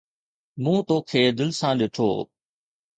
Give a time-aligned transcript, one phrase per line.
[0.61, 2.09] مون توکي دل سان ڏٺو